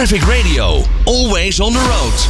[0.00, 2.28] Traffic Radio, always on the road.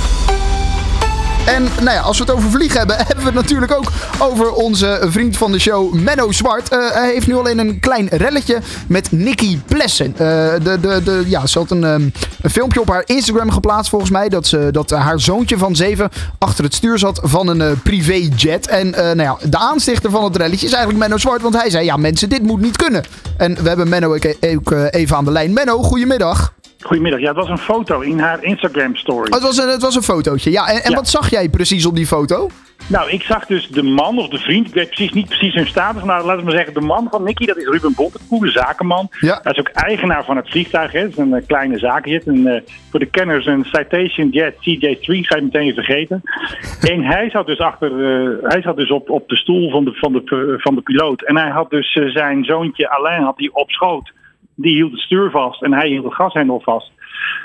[1.46, 4.52] En nou ja, als we het over vliegen hebben, hebben we het natuurlijk ook over
[4.52, 6.68] onze vriend van de show, Menno Zwart.
[6.68, 10.06] Eh, hij heeft nu alleen een klein relletje met Nicky Plessen.
[10.12, 10.16] Eh,
[10.62, 12.08] de, de, de, ja, ze had een, ehm,
[12.40, 14.28] een filmpje op haar Instagram geplaatst volgens mij.
[14.28, 18.66] Dat, ze, dat haar zoontje van zeven achter het stuur zat van een eh, privéjet.
[18.66, 21.42] En nou ja, de aanstichter van het relletje is eigenlijk Menno Zwart.
[21.42, 23.04] Want hij zei, ja mensen, dit moet niet kunnen.
[23.36, 25.52] En we hebben Menno ook even aan de lijn.
[25.52, 26.52] Menno, goedemiddag.
[26.80, 27.20] Goedemiddag.
[27.20, 29.26] Ja, het was een foto in haar Instagram story.
[29.26, 30.50] Oh, het, was een, het was een fotootje.
[30.50, 32.48] Ja, en, en wat zag jij precies op die foto?
[32.86, 35.66] Nou, ik zag dus de man of de vriend, ik weet precies niet precies hun
[35.66, 38.50] status, maar laten we maar zeggen, de man van Nicky, dat is Ruben Bontekoe, de
[38.50, 39.08] zakenman.
[39.20, 39.40] Ja.
[39.42, 41.00] Hij is ook eigenaar van het vliegtuig, hè.
[41.00, 42.26] Het is een uh, kleine zakenjet.
[42.26, 42.60] En, uh,
[42.90, 46.22] voor de kenners een Citation Jet CJ3, ga je meteen vergeten.
[46.92, 49.92] en hij zat dus achter, uh, hij zat dus op, op de stoel van de,
[49.94, 51.22] van, de, van de piloot.
[51.22, 54.12] En hij had dus zijn zoontje Alain had die op schoot
[54.60, 56.90] die hield het stuur vast en hij hield het gashendel vast.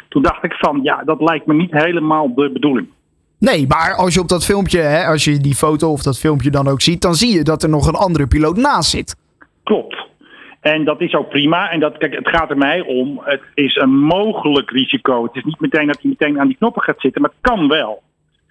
[0.10, 2.88] Toen dacht ik van, ja, dat lijkt me niet helemaal de bedoeling.
[3.40, 6.50] Nee, maar als je op dat filmpje, hè, als je die foto of dat filmpje
[6.50, 9.16] dan ook ziet, dan zie je dat er nog een andere piloot naast zit.
[9.64, 10.06] Klopt.
[10.62, 11.72] En dat is ook prima.
[11.72, 13.22] En dat, kijk, het gaat er mij om.
[13.24, 15.24] Het is een mogelijk risico.
[15.24, 17.68] Het is niet meteen dat hij meteen aan die knoppen gaat zitten, maar het kan
[17.68, 18.02] wel.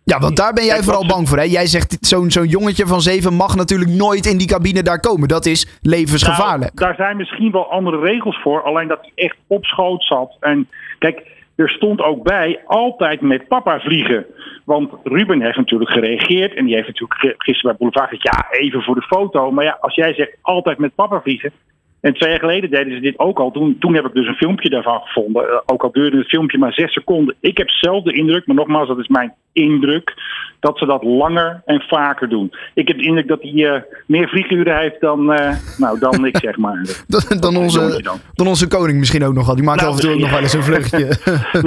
[0.04, 1.38] Ja, want daar ben jij vooral bang voor.
[1.38, 1.44] Hè?
[1.44, 5.28] Jij zegt, zo'n zo'n jongetje van zeven mag natuurlijk nooit in die cabine daar komen.
[5.28, 6.74] Dat is levensgevaarlijk.
[6.74, 8.62] Nou, daar zijn misschien wel andere regels voor.
[8.62, 10.36] Alleen dat hij echt op schoot zat.
[10.40, 11.22] En kijk,
[11.54, 14.26] er stond ook bij altijd met papa vliegen.
[14.64, 16.54] Want Ruben heeft natuurlijk gereageerd.
[16.54, 19.50] En die heeft natuurlijk gisteren bij Boulevard gezegd, ja, even voor de foto.
[19.50, 21.52] Maar ja, als jij zegt altijd met papa vliegen.
[22.04, 23.50] En twee jaar geleden deden ze dit ook al.
[23.50, 25.42] Toen, toen heb ik dus een filmpje daarvan gevonden.
[25.42, 27.34] Uh, ook al duurde het filmpje maar zes seconden.
[27.40, 30.14] Ik heb zelf de indruk, maar nogmaals, dat is mijn indruk,
[30.60, 32.52] dat ze dat langer en vaker doen.
[32.74, 36.36] Ik heb de indruk dat hij uh, meer vlieguren heeft dan, uh, nou, dan ik,
[36.36, 36.80] zeg maar.
[37.06, 38.18] dan, dan, onze, dan.
[38.34, 39.54] dan onze koning misschien ook nog wel.
[39.54, 40.98] Die maakt nou, af en toe ook nog wel eens een vluchtje.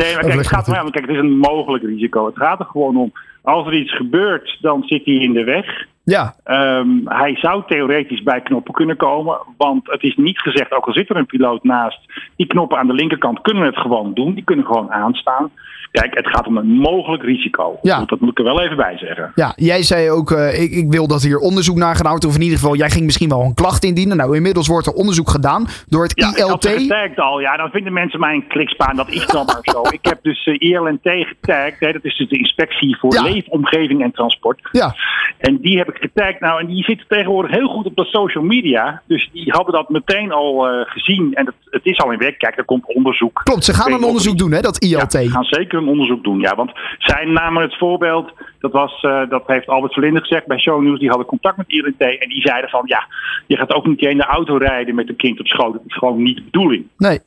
[0.02, 2.26] nee, maar kijk, het gaat maar, kijk, het is een mogelijk risico.
[2.26, 3.12] Het gaat er gewoon om.
[3.42, 5.86] Als er iets gebeurt, dan zit hij in de weg.
[6.14, 6.36] Ja.
[6.46, 10.94] Um, hij zou theoretisch bij knoppen kunnen komen, want het is niet gezegd, ook al
[10.94, 12.00] zit er een piloot naast,
[12.36, 15.52] die knoppen aan de linkerkant kunnen het gewoon doen, die kunnen gewoon aanstaan.
[15.92, 17.80] Kijk, het gaat om een mogelijk risico.
[17.82, 18.04] Ja.
[18.06, 19.32] Dat moet ik er wel even bij zeggen.
[19.36, 22.26] Ja, jij zei ook, uh, ik, ik, wil dat hier onderzoek naar gedaan wordt.
[22.26, 24.18] Of in ieder geval, jij ging misschien wel een klacht indienen.
[24.18, 26.66] Nou, inmiddels wordt er onderzoek gedaan door het ja, ILT.
[26.66, 27.40] Ik getagd al.
[27.40, 28.96] Ja, dan vinden mensen mij een klikspaan.
[28.96, 29.82] Dat is dan maar zo.
[29.82, 31.80] Ik heb dus uh, ILNT getagd.
[31.80, 33.22] Hè, dat is dus de inspectie voor Ja.
[33.22, 34.70] leefomgeving en transport.
[34.72, 34.96] Ja,
[35.38, 36.40] En die heb ik getagd.
[36.40, 39.02] Nou, en die zitten tegenwoordig heel goed op de social media.
[39.06, 41.34] Dus die hadden dat meteen al uh, gezien.
[41.34, 42.38] En het, het is al in werk.
[42.38, 43.42] Kijk, er komt onderzoek.
[43.44, 43.66] klopt.
[43.66, 45.12] Ze gaan een onderzoek doen, hè, dat ILT.
[45.12, 46.40] Ja, we gaan zeker een onderzoek doen.
[46.40, 48.32] Ja, want zij namen het voorbeeld.
[48.60, 51.00] Dat, was, uh, dat heeft Albert Verlinde gezegd bij Show News.
[51.00, 52.00] Die hadden contact met ILNT.
[52.00, 53.08] En die zeiden van ja,
[53.48, 55.74] je gaat ook niet in de auto rijden met een kind op schoot.
[55.74, 56.88] Dat is gewoon niet de bedoeling.
[56.98, 57.20] Nee.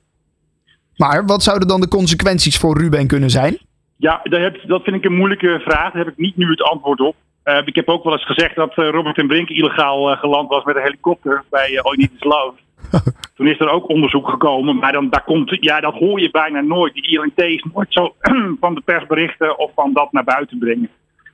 [0.97, 3.59] Maar wat zouden dan de consequenties voor Ruben kunnen zijn?
[3.97, 4.21] Ja,
[4.67, 5.93] dat vind ik een moeilijke vraag.
[5.93, 7.15] Daar heb ik niet nu het antwoord op.
[7.51, 10.49] Uh, ik heb ook wel eens gezegd dat uh, Robert en Brink illegaal uh, geland
[10.49, 12.55] was met een helikopter bij uh, Oinit Love.
[13.37, 16.61] Toen is er ook onderzoek gekomen, maar dan, daar komt, ja, dat hoor je bijna
[16.61, 16.95] nooit.
[16.95, 18.15] Die ILNT is nooit zo
[18.61, 20.89] van de pers berichten of van dat naar buiten brengen.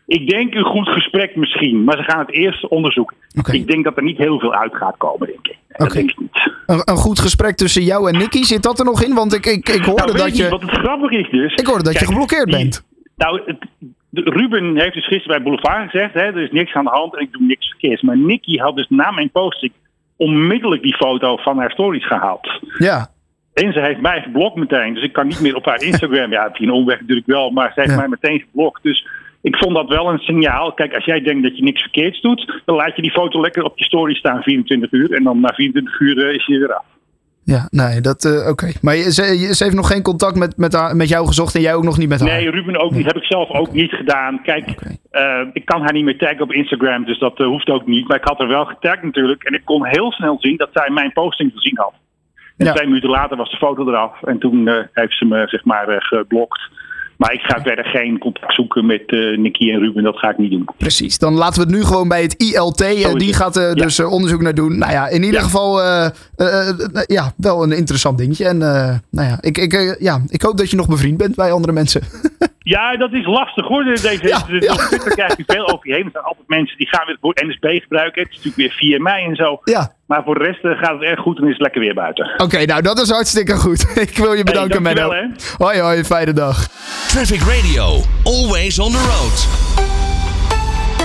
[0.07, 3.17] Ik denk een goed gesprek misschien, maar ze gaan het eerst onderzoeken.
[3.51, 5.57] Ik denk dat er niet heel veel uit gaat komen, denk ik.
[5.69, 6.53] Dat denk ik niet.
[6.67, 9.15] Een, een goed gesprek tussen jou en Nicky, zit dat er nog in?
[9.15, 10.43] Want ik, ik, ik hoorde Nou, weet dat je...
[10.43, 11.55] niet, wat het grappig is dus.
[11.55, 12.85] Ik hoorde dat je geblokkeerd die- bent.
[13.17, 13.59] Nou, het,
[14.25, 17.23] Ruben heeft dus gisteren bij Boulevard gezegd: hè, er is niks aan de hand en
[17.23, 18.03] ik doe niks verkeerds.
[18.03, 19.73] Maar Nicky had dus na mijn posting
[20.17, 22.61] onmiddellijk die foto van haar stories gehaald.
[22.79, 23.09] Ja.
[23.55, 24.95] En ze heeft mij geblokt meteen.
[24.95, 26.31] Dus ik kan niet meer op haar Instagram.
[26.37, 27.99] Ja, via een omweg natuurlijk wel, maar ze heeft Ja.
[27.99, 28.83] mij meteen geblokt.
[28.83, 29.07] Dus
[29.43, 30.73] ik vond dat wel een signaal.
[30.73, 33.63] Kijk, als jij denkt dat je niks verkeerds doet, dan laat je die foto lekker
[33.65, 35.13] op je story staan 24 uur.
[35.13, 36.85] En dan na 24 uur eh, is je weer af.
[37.55, 38.25] Ja, nee, dat...
[38.25, 38.73] eh, Oké.
[38.83, 39.23] Maar ze,
[39.65, 42.09] heeft nog geen contact met, met, haar, met jou gezocht en jij ook nog niet
[42.09, 42.29] met haar?
[42.29, 43.07] Nee, Ruben ook niet.
[43.07, 44.43] Heb ik zelf ook niet gedaan.
[44.43, 44.69] Kijk,
[45.11, 48.09] eh, ik kan haar niet meer taggen op Instagram, dus dat eh, hoeft ook niet.
[48.09, 49.43] Maar ik had er wel getagd natuurlijk.
[49.43, 51.93] En ik kon heel snel zien dat zij mijn posting gezien had.
[52.57, 52.73] En Ja.
[52.73, 54.23] twee minuten later was de foto eraf.
[54.23, 56.61] En toen heeft ze me zeg maar geblokt.
[57.17, 60.03] Maar ik ga verder geen contact zoeken met eh Nicky en Ruben.
[60.03, 60.69] Dat ga ik niet doen.
[60.79, 61.19] Precies.
[61.19, 62.81] Dan laten we het nu gewoon bij het ILT.
[62.81, 63.83] eh, is die gaat er Ja.
[63.85, 64.79] dus eh, onderzoek naar doen.
[64.79, 65.45] Nou ja, in ieder Ja.
[65.47, 66.05] geval eh,
[66.37, 66.75] eh, eh,
[67.07, 68.45] ja, wel een interessant dingetje.
[68.47, 71.35] En eh, nou ja ik, ik, eh, ja, ik hoop dat je nog bevriend bent
[71.35, 72.03] bij andere mensen.
[72.69, 73.85] Ja, dat is lastig hoor.
[73.85, 76.05] Deze, Ja, Twitter krijg je veel over je heen.
[76.05, 78.23] Er zijn altijd mensen die gaan weer het woord NSB gebruiken.
[78.23, 79.61] Het is natuurlijk weer 4 mei en zo.
[79.65, 81.95] ja, Maar voor de rest eh, gaat het erg goed en is het lekker weer
[81.95, 82.35] buiten.
[82.43, 82.65] oké.
[82.65, 83.87] nou, dat is hartstikke goed.
[84.09, 85.15] ik wil je bedanken, Hey, Menno.
[85.59, 86.05] Hoi, hoi.
[86.05, 86.67] Fijne dag.
[87.17, 89.67] Traffic Radio, always on the road.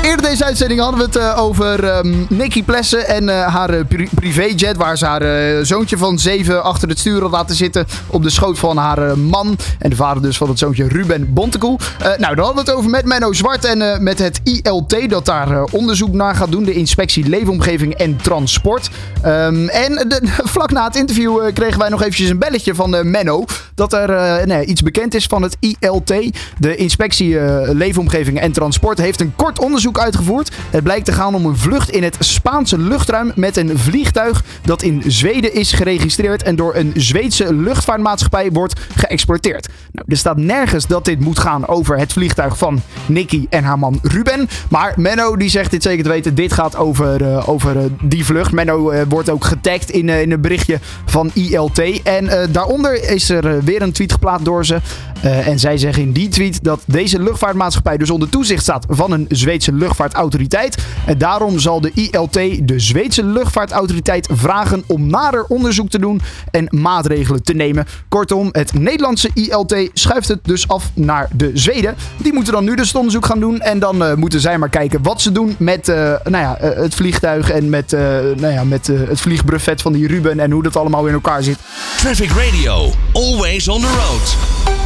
[0.02, 4.10] Eerder deze uitzending hadden we het uh, over um, Nicky Plessen en uh, haar pri
[4.16, 4.78] privéjet.
[4.78, 7.86] Waar ze haar zoontje van zeven achter het stuur had laten zitten.
[8.08, 9.58] Op de schoot van haar man.
[9.80, 11.78] En de vader dus van het zoontje Ruben Bontekoe.
[12.18, 15.10] nou, dan hadden we het over met Menno Zwart en met het ILT.
[15.10, 16.64] Dat daar onderzoek naar gaat doen.
[16.64, 18.90] De inspectie Leefomgeving en Transport.
[19.26, 20.22] Um, en de,
[20.56, 23.46] vlak na het interview kregen wij nog eventjes een belletje van Menno.
[23.82, 26.14] Dat er nee, iets bekend is van het ILT.
[26.58, 27.40] De inspectie
[27.74, 30.52] Leefomgeving en Transport heeft een kort onderzoek uitgevoerd.
[30.70, 34.82] Het blijkt te gaan om een vlucht in het Spaanse luchtruim met een vliegtuig dat
[34.82, 39.68] in Zweden is geregistreerd en door een Zweedse luchtvaartmaatschappij wordt geëxporteerd.
[39.92, 43.80] Nou, er staat nergens dat dit moet gaan over het vliegtuig van Nicky en haar
[43.80, 44.50] man Ruben.
[44.70, 46.36] Maar Menno die zegt dit zeker te weten.
[46.36, 48.52] Dit gaat over, uh, over uh, die vlucht.
[48.52, 51.80] Menno uh, wordt ook getagd in, in een berichtje van ILT.
[52.04, 54.80] En daaronder is er weer een tweet geplaatst door ze.
[55.22, 59.26] En zij zeggen in die tweet dat deze luchtvaartmaatschappij dus onder toezicht staat van een
[59.30, 60.78] Zweedse luchtvaartautoriteit.
[61.06, 62.34] En daarom zal de ILT
[62.68, 66.22] de Zweedse luchtvaartautoriteit vragen om nader onderzoek te doen
[66.52, 67.86] en maatregelen te nemen.
[68.10, 71.96] Kortom, het Nederlandse ILT schuift het dus af naar de Zweden.
[72.18, 73.60] Die moeten dan nu dus het onderzoek gaan doen.
[73.60, 76.96] En dan uh, moeten zij maar kijken wat ze doen met uh, nou ja, het
[76.96, 77.92] vliegtuig en met,
[78.38, 81.58] nou ja, met het vliegbrevet van die Ruben en hoe dat allemaal in elkaar zit.
[81.98, 84.81] Traffic Radio, always on the road.